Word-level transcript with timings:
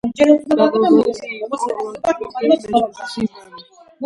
მამამისი 0.59 1.29
იყო 1.33 1.59
ადგილობრივი 1.75 2.51
მეჩეთის 2.79 3.15
იმამი. 3.27 3.69